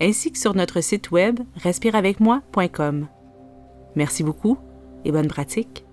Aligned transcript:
ainsi 0.00 0.32
que 0.32 0.38
sur 0.38 0.54
notre 0.54 0.80
site 0.80 1.10
web 1.10 1.40
respireavecmoi.com. 1.56 3.08
Merci 3.96 4.22
beaucoup 4.22 4.58
et 5.04 5.12
bonne 5.12 5.28
pratique. 5.28 5.84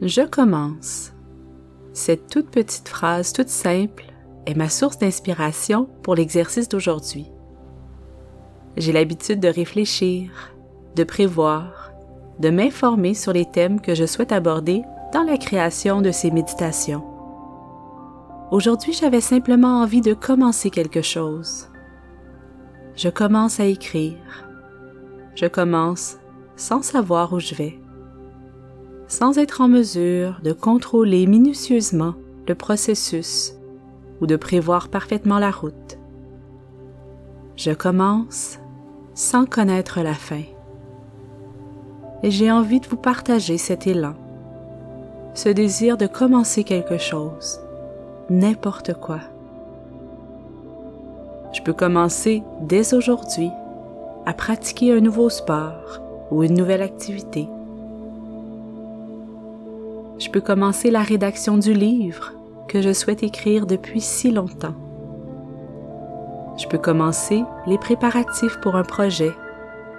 Je 0.00 0.22
commence. 0.22 1.12
Cette 1.92 2.26
toute 2.28 2.50
petite 2.50 2.88
phrase 2.88 3.32
toute 3.32 3.48
simple 3.48 4.04
est 4.46 4.54
ma 4.54 4.68
source 4.68 4.98
d'inspiration 4.98 5.88
pour 6.02 6.14
l'exercice 6.14 6.68
d'aujourd'hui. 6.68 7.26
J'ai 8.76 8.92
l'habitude 8.92 9.40
de 9.40 9.48
réfléchir, 9.48 10.30
de 10.96 11.04
prévoir, 11.04 11.92
de 12.40 12.50
m'informer 12.50 13.14
sur 13.14 13.32
les 13.32 13.44
thèmes 13.44 13.80
que 13.80 13.94
je 13.94 14.06
souhaite 14.06 14.32
aborder 14.32 14.82
dans 15.12 15.22
la 15.22 15.36
création 15.36 16.00
de 16.00 16.10
ces 16.10 16.30
méditations. 16.30 17.11
Aujourd'hui, 18.52 18.92
j'avais 18.92 19.22
simplement 19.22 19.80
envie 19.80 20.02
de 20.02 20.12
commencer 20.12 20.68
quelque 20.68 21.00
chose. 21.00 21.68
Je 22.94 23.08
commence 23.08 23.60
à 23.60 23.64
écrire. 23.64 24.18
Je 25.34 25.46
commence 25.46 26.18
sans 26.54 26.82
savoir 26.82 27.32
où 27.32 27.40
je 27.40 27.54
vais, 27.54 27.80
sans 29.08 29.38
être 29.38 29.62
en 29.62 29.68
mesure 29.68 30.38
de 30.44 30.52
contrôler 30.52 31.26
minutieusement 31.26 32.12
le 32.46 32.54
processus 32.54 33.54
ou 34.20 34.26
de 34.26 34.36
prévoir 34.36 34.90
parfaitement 34.90 35.38
la 35.38 35.50
route. 35.50 35.98
Je 37.56 37.70
commence 37.70 38.58
sans 39.14 39.46
connaître 39.46 40.02
la 40.02 40.12
fin. 40.12 40.42
Et 42.22 42.30
j'ai 42.30 42.52
envie 42.52 42.80
de 42.80 42.86
vous 42.86 42.98
partager 42.98 43.56
cet 43.56 43.86
élan, 43.86 44.14
ce 45.32 45.48
désir 45.48 45.96
de 45.96 46.06
commencer 46.06 46.64
quelque 46.64 46.98
chose, 46.98 47.61
n'importe 48.30 48.94
quoi. 48.94 49.20
Je 51.52 51.60
peux 51.62 51.72
commencer 51.72 52.42
dès 52.62 52.94
aujourd'hui 52.94 53.50
à 54.24 54.32
pratiquer 54.32 54.92
un 54.92 55.00
nouveau 55.00 55.28
sport 55.28 56.00
ou 56.30 56.42
une 56.42 56.54
nouvelle 56.54 56.82
activité. 56.82 57.48
Je 60.18 60.30
peux 60.30 60.40
commencer 60.40 60.90
la 60.90 61.02
rédaction 61.02 61.58
du 61.58 61.74
livre 61.74 62.32
que 62.68 62.80
je 62.80 62.92
souhaite 62.92 63.22
écrire 63.22 63.66
depuis 63.66 64.00
si 64.00 64.30
longtemps. 64.30 64.74
Je 66.56 66.66
peux 66.68 66.78
commencer 66.78 67.42
les 67.66 67.78
préparatifs 67.78 68.58
pour 68.60 68.76
un 68.76 68.84
projet 68.84 69.32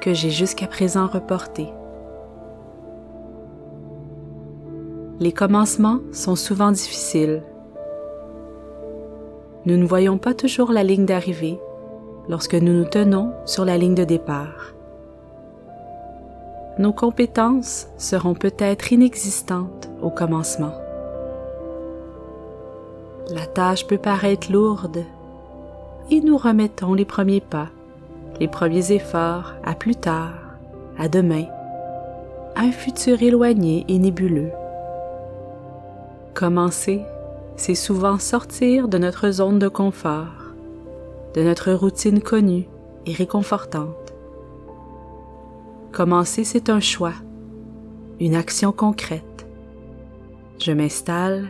que 0.01 0.13
j'ai 0.13 0.29
jusqu'à 0.29 0.67
présent 0.67 1.07
reporté. 1.07 1.67
Les 5.19 5.31
commencements 5.31 5.99
sont 6.11 6.35
souvent 6.35 6.71
difficiles. 6.71 7.43
Nous 9.65 9.77
ne 9.77 9.85
voyons 9.85 10.17
pas 10.17 10.33
toujours 10.33 10.71
la 10.71 10.83
ligne 10.83 11.05
d'arrivée 11.05 11.57
lorsque 12.27 12.55
nous 12.55 12.73
nous 12.73 12.85
tenons 12.85 13.33
sur 13.45 13.63
la 13.63 13.77
ligne 13.77 13.95
de 13.95 14.03
départ. 14.03 14.73
Nos 16.79 16.91
compétences 16.91 17.87
seront 17.97 18.33
peut-être 18.33 18.91
inexistantes 18.91 19.89
au 20.01 20.09
commencement. 20.09 20.73
La 23.29 23.45
tâche 23.45 23.87
peut 23.87 23.97
paraître 23.97 24.51
lourde 24.51 25.03
et 26.11 26.19
nous 26.19 26.37
remettons 26.37 26.93
les 26.93 27.05
premiers 27.05 27.41
pas, 27.41 27.69
les 28.39 28.49
premiers 28.49 28.91
efforts 28.91 29.53
à 29.63 29.75
plus 29.75 29.95
tard, 29.95 30.33
à 30.97 31.07
demain, 31.07 31.45
à 32.55 32.61
un 32.61 32.71
futur 32.71 33.21
éloigné 33.21 33.85
et 33.87 33.97
nébuleux. 33.97 34.51
Commencer, 36.33 37.01
c'est 37.55 37.75
souvent 37.75 38.19
sortir 38.19 38.87
de 38.87 38.97
notre 38.97 39.29
zone 39.31 39.59
de 39.59 39.67
confort, 39.67 40.53
de 41.35 41.41
notre 41.41 41.71
routine 41.73 42.21
connue 42.21 42.67
et 43.05 43.13
réconfortante. 43.13 44.13
Commencer, 45.91 46.43
c'est 46.43 46.69
un 46.69 46.79
choix, 46.79 47.13
une 48.19 48.35
action 48.35 48.71
concrète. 48.71 49.47
Je 50.59 50.71
m'installe 50.71 51.47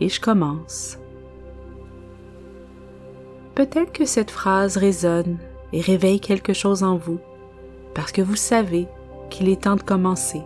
et 0.00 0.08
je 0.08 0.20
commence. 0.20 0.98
Peut-être 3.54 3.92
que 3.92 4.04
cette 4.04 4.30
phrase 4.30 4.76
résonne 4.76 5.38
et 5.72 5.80
réveille 5.80 6.20
quelque 6.20 6.52
chose 6.52 6.82
en 6.82 6.96
vous, 6.96 7.20
parce 7.94 8.12
que 8.12 8.22
vous 8.22 8.36
savez 8.36 8.88
qu'il 9.30 9.48
est 9.48 9.62
temps 9.62 9.76
de 9.76 9.82
commencer. 9.82 10.42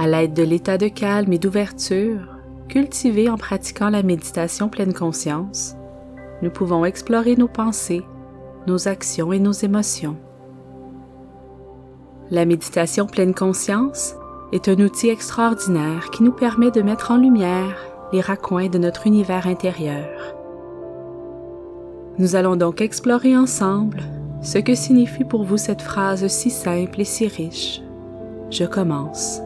À 0.00 0.06
l'aide 0.06 0.32
de 0.32 0.42
l'état 0.42 0.78
de 0.78 0.88
calme 0.88 1.30
et 1.34 1.38
d'ouverture, 1.38 2.38
cultivé 2.70 3.28
en 3.28 3.36
pratiquant 3.36 3.90
la 3.90 4.02
méditation 4.02 4.70
pleine 4.70 4.94
conscience, 4.94 5.76
nous 6.40 6.48
pouvons 6.48 6.86
explorer 6.86 7.36
nos 7.36 7.48
pensées, 7.48 8.02
nos 8.66 8.88
actions 8.88 9.30
et 9.30 9.38
nos 9.38 9.52
émotions. 9.52 10.16
La 12.30 12.46
méditation 12.46 13.04
pleine 13.08 13.34
conscience 13.34 14.14
est 14.52 14.70
un 14.70 14.80
outil 14.80 15.10
extraordinaire 15.10 16.08
qui 16.08 16.22
nous 16.22 16.32
permet 16.32 16.70
de 16.70 16.80
mettre 16.80 17.10
en 17.10 17.18
lumière 17.18 17.76
les 18.10 18.22
raccoins 18.22 18.70
de 18.70 18.78
notre 18.78 19.06
univers 19.06 19.46
intérieur. 19.46 20.08
Nous 22.16 22.36
allons 22.36 22.56
donc 22.56 22.80
explorer 22.80 23.36
ensemble 23.36 24.00
ce 24.40 24.56
que 24.56 24.74
signifie 24.74 25.24
pour 25.24 25.44
vous 25.44 25.58
cette 25.58 25.82
phrase 25.82 26.26
si 26.28 26.48
simple 26.48 27.02
et 27.02 27.04
si 27.04 27.28
riche. 27.28 27.82
Je 28.48 28.64
commence. 28.64 29.42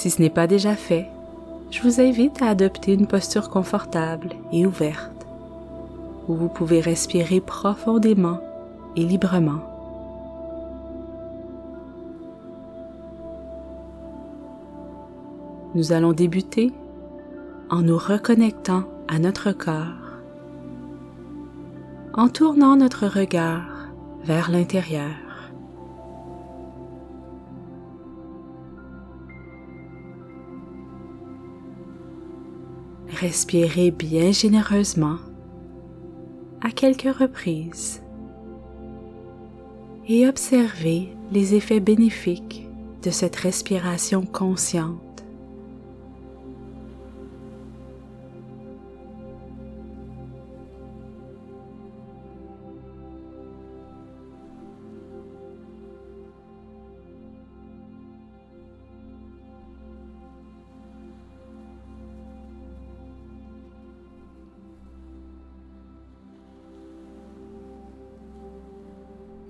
Si 0.00 0.08
ce 0.08 0.22
n'est 0.22 0.30
pas 0.30 0.46
déjà 0.46 0.76
fait, 0.76 1.10
je 1.70 1.82
vous 1.82 2.00
invite 2.00 2.40
à 2.40 2.46
adopter 2.46 2.94
une 2.94 3.06
posture 3.06 3.50
confortable 3.50 4.30
et 4.50 4.64
ouverte 4.64 5.26
où 6.26 6.34
vous 6.34 6.48
pouvez 6.48 6.80
respirer 6.80 7.42
profondément 7.42 8.40
et 8.96 9.04
librement. 9.04 9.60
Nous 15.74 15.92
allons 15.92 16.14
débuter 16.14 16.72
en 17.68 17.82
nous 17.82 17.98
reconnectant 17.98 18.84
à 19.06 19.18
notre 19.18 19.52
corps, 19.52 19.84
en 22.14 22.30
tournant 22.30 22.74
notre 22.74 23.06
regard 23.06 23.90
vers 24.24 24.50
l'intérieur. 24.50 25.29
Respirez 33.18 33.90
bien 33.90 34.30
généreusement 34.30 35.16
à 36.62 36.70
quelques 36.70 37.12
reprises 37.14 38.02
et 40.08 40.28
observez 40.28 41.08
les 41.32 41.54
effets 41.54 41.80
bénéfiques 41.80 42.68
de 43.02 43.10
cette 43.10 43.36
respiration 43.36 44.24
consciente. 44.24 45.09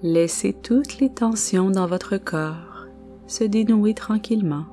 Laissez 0.02 0.54
toutes 0.54 0.98
les 0.98 1.12
tensions 1.12 1.70
dans 1.70 1.86
votre 1.86 2.16
corps 2.16 2.86
se 3.26 3.44
dénouer 3.44 3.92
tranquillement. 3.92 4.64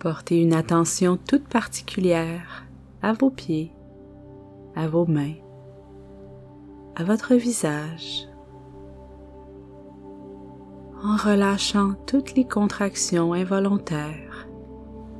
Portez 0.00 0.42
une 0.42 0.54
attention 0.54 1.18
toute 1.28 1.46
particulière 1.46 2.66
à 3.00 3.12
vos 3.12 3.30
pieds, 3.30 3.70
à 4.74 4.88
vos 4.88 5.06
mains, 5.06 5.34
à 6.96 7.04
votre 7.04 7.36
visage, 7.36 8.29
en 11.02 11.16
relâchant 11.16 11.94
toutes 12.06 12.34
les 12.34 12.44
contractions 12.44 13.32
involontaires 13.32 14.48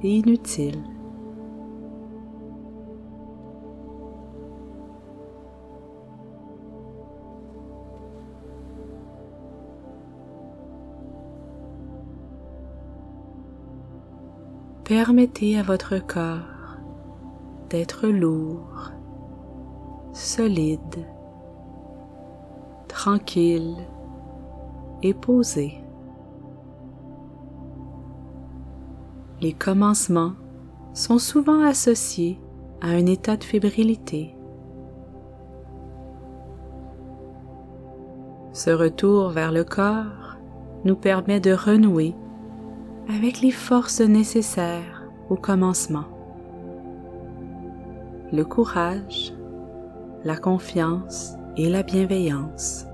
et 0.02 0.16
inutiles. 0.16 0.84
Permettez 14.84 15.56
à 15.56 15.62
votre 15.62 15.98
corps 16.04 16.76
d'être 17.70 18.08
lourd, 18.08 18.90
solide, 20.12 21.06
tranquille 22.88 23.76
et. 25.02 25.17
Les 29.41 29.52
commencements 29.52 30.32
sont 30.93 31.19
souvent 31.19 31.62
associés 31.62 32.38
à 32.82 32.88
un 32.88 33.06
état 33.06 33.37
de 33.37 33.44
fébrilité. 33.44 34.35
Ce 38.52 38.70
retour 38.70 39.31
vers 39.31 39.52
le 39.52 39.64
corps 39.64 40.37
nous 40.85 40.97
permet 40.97 41.41
de 41.41 41.52
renouer 41.52 42.14
avec 43.08 43.41
les 43.41 43.50
forces 43.50 44.00
nécessaires 44.00 45.08
au 45.31 45.37
commencement. 45.37 46.05
Le 48.32 48.44
courage, 48.44 49.32
la 50.25 50.37
confiance 50.37 51.35
et 51.56 51.69
la 51.69 51.82
bienveillance. 51.82 52.85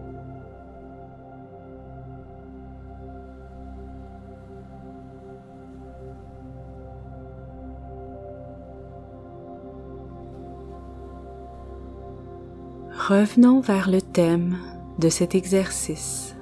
Revenons 13.08 13.61
vers 13.61 13.88
le 13.88 14.03
thème 14.03 14.56
de 14.99 15.08
cet 15.08 15.37
exercice. 15.37 16.35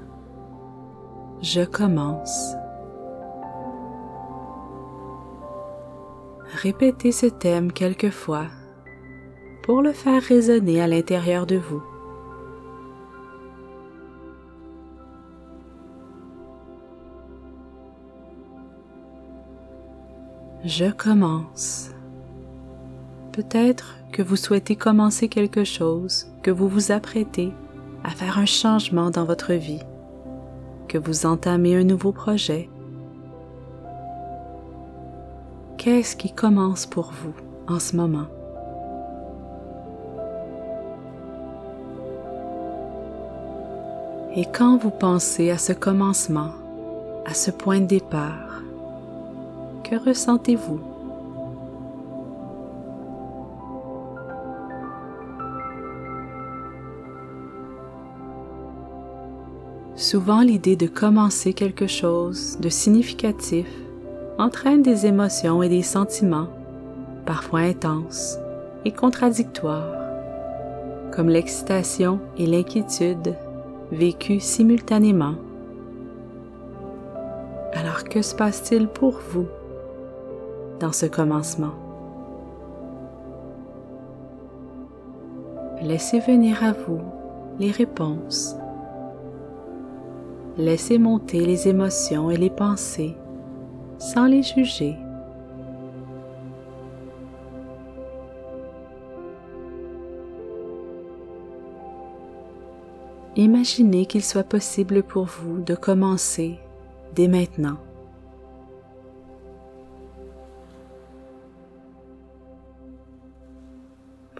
Je 1.42 1.62
commence. 1.62 2.54
répétez 6.62 7.12
ce 7.12 7.26
thème 7.26 7.70
quelquefois 7.70 8.46
pour 9.62 9.82
le 9.82 9.92
faire 9.92 10.22
résonner 10.22 10.80
à 10.80 10.86
l'intérieur 10.86 11.44
de 11.44 11.56
vous. 11.56 11.82
Je 20.64 20.90
commence. 20.90 21.90
Peut-être 23.32 23.96
que 24.14 24.22
vous 24.22 24.36
souhaitez 24.36 24.76
commencer 24.76 25.26
quelque 25.26 25.64
chose, 25.64 26.28
que 26.44 26.52
vous 26.52 26.68
vous 26.68 26.92
apprêtez 26.92 27.52
à 28.04 28.10
faire 28.10 28.38
un 28.38 28.46
changement 28.46 29.10
dans 29.10 29.24
votre 29.24 29.54
vie, 29.54 29.82
que 30.86 30.98
vous 30.98 31.26
entamez 31.26 31.74
un 31.74 31.82
nouveau 31.82 32.12
projet 32.12 32.70
Qu'est-ce 35.78 36.14
qui 36.14 36.32
commence 36.32 36.86
pour 36.86 37.10
vous 37.10 37.34
en 37.66 37.80
ce 37.80 37.96
moment? 37.96 38.28
Et 44.36 44.44
quand 44.44 44.76
vous 44.76 44.90
pensez 44.90 45.50
à 45.50 45.58
ce 45.58 45.72
commencement, 45.72 46.52
à 47.26 47.34
ce 47.34 47.50
point 47.50 47.80
de 47.80 47.86
départ, 47.86 48.62
que 49.82 49.96
ressentez-vous? 49.96 50.93
Souvent 60.14 60.42
l'idée 60.42 60.76
de 60.76 60.86
commencer 60.86 61.54
quelque 61.54 61.88
chose 61.88 62.56
de 62.60 62.68
significatif 62.68 63.66
entraîne 64.38 64.80
des 64.80 65.06
émotions 65.06 65.60
et 65.60 65.68
des 65.68 65.82
sentiments, 65.82 66.46
parfois 67.26 67.62
intenses 67.62 68.38
et 68.84 68.92
contradictoires, 68.92 69.92
comme 71.10 71.28
l'excitation 71.28 72.20
et 72.38 72.46
l'inquiétude 72.46 73.34
vécues 73.90 74.38
simultanément. 74.38 75.34
Alors 77.72 78.04
que 78.04 78.22
se 78.22 78.36
passe-t-il 78.36 78.86
pour 78.86 79.18
vous 79.32 79.48
dans 80.78 80.92
ce 80.92 81.06
commencement? 81.06 81.74
Laissez 85.82 86.20
venir 86.20 86.62
à 86.62 86.70
vous 86.70 87.00
les 87.58 87.72
réponses. 87.72 88.54
Laissez 90.56 90.98
monter 90.98 91.44
les 91.44 91.66
émotions 91.66 92.30
et 92.30 92.36
les 92.36 92.50
pensées 92.50 93.16
sans 93.98 94.26
les 94.26 94.42
juger. 94.42 94.96
Imaginez 103.36 104.06
qu'il 104.06 104.22
soit 104.22 104.44
possible 104.44 105.02
pour 105.02 105.24
vous 105.24 105.60
de 105.60 105.74
commencer 105.74 106.60
dès 107.16 107.26
maintenant. 107.26 107.78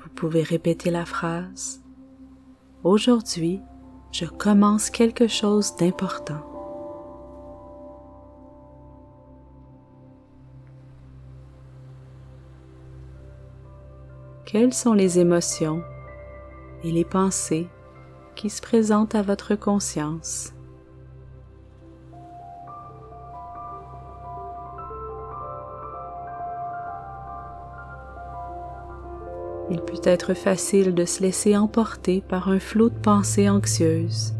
Vous 0.00 0.11
pouvez 0.14 0.44
répéter 0.44 0.93
la 0.93 1.05
phrase 1.05 1.82
Aujourd'hui, 2.84 3.61
je 4.14 4.26
commence 4.26 4.90
quelque 4.90 5.26
chose 5.26 5.75
d'important. 5.76 6.55
quelles 14.55 14.72
sont 14.72 14.93
les 14.93 15.19
émotions 15.19 15.83
et 16.85 16.92
les 16.92 17.04
pensées 17.04 17.66
qui 18.37 18.49
se 18.49 18.62
présentent 18.62 19.16
à 19.16 19.23
votre 19.23 19.56
conscience? 19.56 20.52
Il 29.71 29.80
peut 29.80 30.00
être 30.04 30.35
facile 30.35 30.94
de 30.94 31.04
se 31.04 31.23
laisser 31.23 31.56
emporter 31.56 32.23
par 32.28 32.49
un 32.49 32.59
flot 32.59 32.90
de 32.90 32.99
pensées 32.99 33.49
anxieuses 33.49 34.35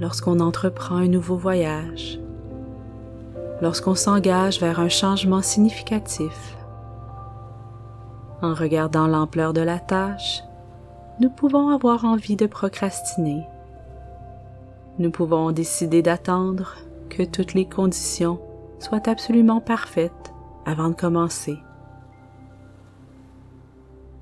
lorsqu'on 0.00 0.40
entreprend 0.40 0.96
un 0.96 1.08
nouveau 1.08 1.36
voyage, 1.36 2.20
lorsqu'on 3.62 3.94
s'engage 3.94 4.60
vers 4.60 4.80
un 4.80 4.88
changement 4.88 5.42
significatif 5.42 6.56
en 8.42 8.54
regardant 8.54 9.06
l'ampleur 9.06 9.52
de 9.52 9.60
la 9.60 9.78
tâche, 9.78 10.42
nous 11.20 11.30
pouvons 11.30 11.68
avoir 11.68 12.04
envie 12.04 12.36
de 12.36 12.46
procrastiner. 12.46 13.46
Nous 14.98 15.10
pouvons 15.10 15.52
décider 15.52 16.02
d'attendre 16.02 16.76
que 17.08 17.22
toutes 17.22 17.54
les 17.54 17.68
conditions 17.68 18.40
soient 18.78 19.08
absolument 19.08 19.60
parfaites 19.60 20.32
avant 20.64 20.88
de 20.88 20.94
commencer. 20.94 21.58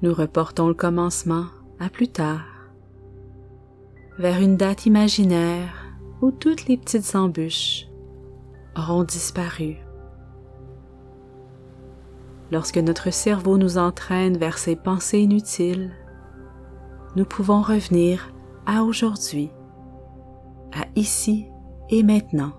Nous 0.02 0.14
reportons 0.14 0.69
le 0.69 0.75
commencement 0.75 1.47
à 1.81 1.88
plus 1.88 2.09
tard, 2.09 2.45
vers 4.19 4.40
une 4.40 4.57
date 4.57 4.87
imaginaire 4.87 5.73
où 6.21 6.31
toutes 6.31 6.67
les 6.67 6.76
petites 6.76 7.14
embûches 7.14 7.88
auront 8.76 9.05
disparu 9.05 9.76
lorsque 12.50 12.78
notre 12.78 13.12
cerveau 13.12 13.59
nous 13.59 13.78
entraîne 13.78 14.37
vers 14.37 14.59
ces 14.59 14.76
pensées 14.76 15.21
inutiles, 15.21 15.93
nous 17.17 17.25
pouvons 17.25 17.62
revenir 17.62 18.33
à 18.67 18.85
aujourd'hui, 18.85 19.50
à 20.73 20.85
ici 20.97 21.47
et 21.90 22.02
maintenant. 22.02 22.52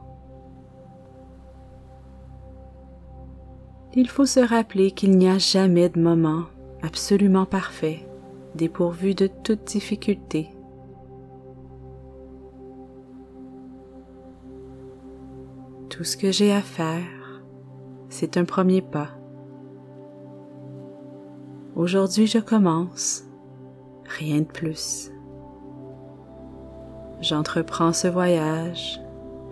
Il 3.94 4.08
faut 4.08 4.26
se 4.26 4.40
rappeler 4.40 4.92
qu'il 4.92 5.18
n'y 5.18 5.28
a 5.28 5.40
jamais 5.40 5.90
de 5.90 6.00
moment 6.00 6.44
absolument 6.82 7.46
parfait, 7.46 8.08
dépourvu 8.56 9.16
de 9.16 9.28
toute 9.28 9.66
difficulté. 9.66 10.50
Tout 15.90 16.04
ce 16.04 16.18
que 16.18 16.32
j'ai 16.32 16.52
à 16.52 16.62
faire, 16.62 17.42
c'est 18.10 18.38
un 18.38 18.46
premier 18.46 18.82
pas 18.82 19.10
Aujourd'hui, 21.76 22.28
je 22.28 22.40
commence. 22.40 23.24
Rien 24.18 24.40
de 24.40 24.46
plus. 24.46 25.12
J'entreprends 27.22 27.94
ce 27.94 28.08
voyage 28.08 29.00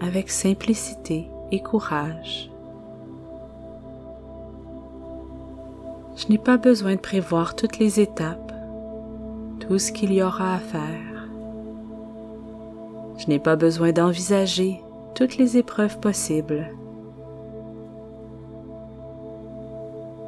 avec 0.02 0.30
simplicité 0.30 1.30
et 1.52 1.62
courage. 1.62 2.52
Je 6.18 6.30
n'ai 6.30 6.40
pas 6.40 6.58
besoin 6.58 6.96
de 6.96 7.00
prévoir 7.00 7.56
toutes 7.56 7.78
les 7.78 8.00
étapes, 8.00 8.52
tout 9.60 9.78
ce 9.78 9.92
qu'il 9.92 10.12
y 10.12 10.24
aura 10.24 10.56
à 10.56 10.60
faire. 10.60 11.30
Je 13.20 13.28
n'ai 13.28 13.38
pas 13.38 13.56
besoin 13.56 13.92
d'envisager 13.92 14.82
toutes 15.14 15.38
les 15.38 15.58
épreuves 15.58 16.00
possibles. 16.00 16.72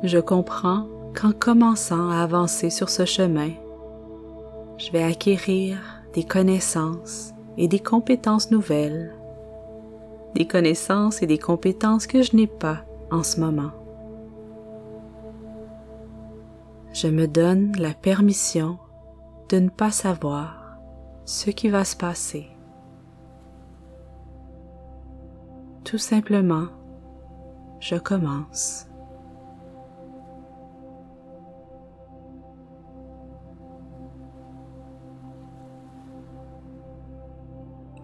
Je 0.03 0.19
comprends 0.19 0.85
qu'en 1.19 1.31
commençant 1.31 2.11
à 2.11 2.21
avancer 2.21 2.69
sur 2.69 2.89
ce 2.89 3.05
chemin, 3.05 3.49
je 4.77 4.91
vais 4.91 5.03
acquérir 5.03 5.79
des 6.13 6.23
connaissances 6.23 7.33
et 7.57 7.67
des 7.67 7.79
compétences 7.79 8.51
nouvelles, 8.51 9.15
des 10.35 10.45
connaissances 10.45 11.23
et 11.23 11.25
des 11.25 11.39
compétences 11.39 12.05
que 12.05 12.21
je 12.21 12.35
n'ai 12.35 12.47
pas 12.47 12.85
en 13.09 13.23
ce 13.23 13.39
moment. 13.39 13.71
Je 16.93 17.07
me 17.07 17.27
donne 17.27 17.75
la 17.77 17.93
permission 17.93 18.79
de 19.49 19.59
ne 19.59 19.69
pas 19.69 19.91
savoir 19.91 20.77
ce 21.25 21.49
qui 21.49 21.69
va 21.69 21.83
se 21.83 21.95
passer. 21.95 22.47
Tout 25.83 25.97
simplement, 25.97 26.67
je 27.79 27.95
commence. 27.95 28.85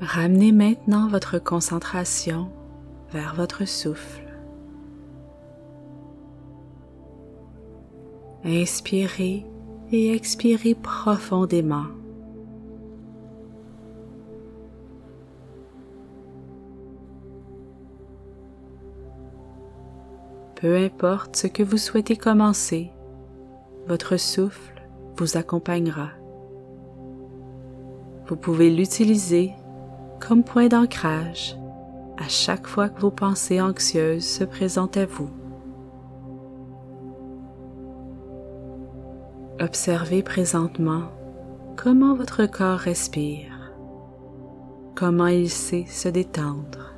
Ramenez 0.01 0.51
maintenant 0.51 1.07
votre 1.07 1.39
concentration 1.39 2.51
vers 3.11 3.33
votre 3.33 3.65
souffle. 3.65 4.24
Inspirez 8.45 9.43
et 9.91 10.13
expirez 10.13 10.75
profondément. 10.75 11.85
Peu 20.55 20.77
importe 20.77 21.35
ce 21.35 21.47
que 21.47 21.63
vous 21.63 21.77
souhaitez 21.77 22.15
commencer, 22.15 22.91
votre 23.87 24.17
souffle 24.17 24.87
vous 25.17 25.37
accompagnera. 25.37 26.09
Vous 28.27 28.35
pouvez 28.35 28.69
l'utiliser 28.69 29.53
comme 30.19 30.43
point 30.43 30.67
d'ancrage 30.67 31.57
à 32.17 32.27
chaque 32.27 32.67
fois 32.67 32.89
que 32.89 33.01
vos 33.01 33.11
pensées 33.11 33.59
anxieuses 33.59 34.23
se 34.23 34.43
présentent 34.43 34.97
à 34.97 35.07
vous. 35.07 35.29
Observez 39.65 40.21
présentement 40.21 41.05
comment 41.75 42.13
votre 42.13 42.45
corps 42.45 42.77
respire, 42.77 43.71
comment 44.93 45.25
il 45.25 45.49
sait 45.49 45.85
se 45.87 46.07
détendre. 46.07 46.93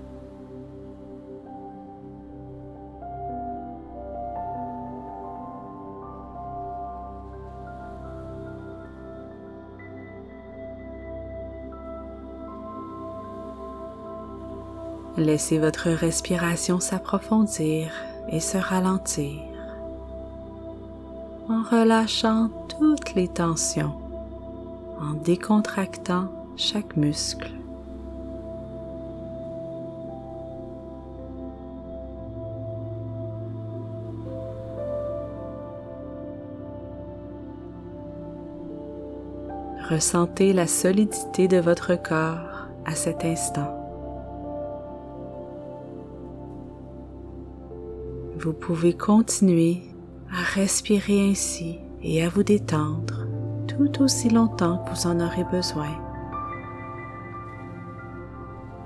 Laissez 15.15 15.57
votre 15.57 15.87
respiration 15.89 16.81
s'approfondir 16.81 17.93
et 18.29 18.41
se 18.41 18.57
ralentir 18.57 19.47
en 21.49 21.63
relâchant 21.63 22.49
toutes 22.77 23.15
les 23.15 23.27
tensions, 23.27 23.93
en 24.99 25.13
décontractant 25.13 26.31
chaque 26.57 26.95
muscle. 26.95 27.49
Ressentez 39.89 40.53
la 40.53 40.67
solidité 40.67 41.47
de 41.47 41.57
votre 41.57 41.95
corps 41.95 42.67
à 42.85 42.93
cet 42.93 43.23
instant. 43.23 43.73
Vous 48.37 48.53
pouvez 48.53 48.93
continuer 48.93 49.81
à 50.31 50.43
respirer 50.43 51.29
ainsi 51.29 51.79
et 52.07 52.23
à 52.23 52.29
vous 52.29 52.43
détendre 52.43 53.27
tout 53.67 54.01
aussi 54.01 54.29
longtemps 54.29 54.77
que 54.77 54.91
vous 54.91 55.07
en 55.07 55.19
aurez 55.19 55.43
besoin. 55.51 55.89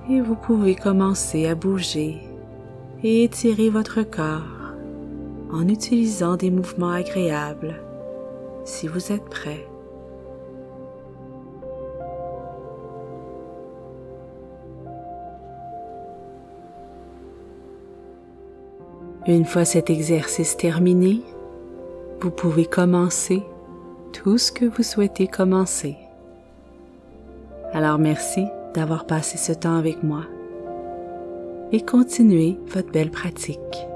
Et 0.10 0.20
vous 0.20 0.36
pouvez 0.36 0.76
commencer 0.76 1.48
à 1.48 1.54
bouger 1.54 2.20
et 3.04 3.24
étirer 3.24 3.70
votre 3.70 4.02
corps 4.02 4.74
en 5.54 5.68
utilisant 5.68 6.36
des 6.36 6.50
mouvements 6.50 6.90
agréables 6.90 7.76
si 8.66 8.88
vous 8.88 9.12
êtes 9.12 9.26
prêt. 9.26 9.68
Une 19.28 19.46
fois 19.46 19.66
cet 19.66 19.92
exercice 19.92 20.58
terminé, 20.58 21.22
vous 22.22 22.32
pouvez 22.32 22.66
commencer 22.66 23.42
tout 24.14 24.38
ce 24.38 24.52
que 24.52 24.66
vous 24.66 24.84
souhaitez 24.84 25.28
commencer. 25.28 25.98
Alors 27.74 27.98
merci 27.98 28.46
d'avoir 28.76 29.06
passé 29.08 29.38
ce 29.38 29.54
temps 29.54 29.76
avec 29.76 30.04
moi 30.04 30.26
et 31.72 31.82
continuez 31.82 32.60
votre 32.68 32.92
belle 32.92 33.12
pratique. 33.12 33.91